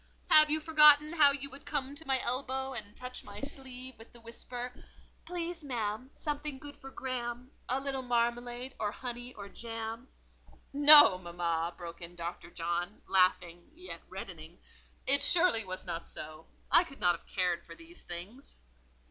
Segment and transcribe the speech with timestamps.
[0.31, 4.11] "Have you forgotten how you would come to my elbow and touch my sleeve with
[4.11, 4.73] the whisper,
[5.27, 10.07] 'Please, ma'am, something good for Graham—a little marmalade, or honey, or jam?'"
[10.73, 12.49] "No, mamma," broke in Dr.
[12.49, 14.57] John, laughing, yet reddening;
[15.05, 18.55] "it surely was not so: I could not have cared for these things."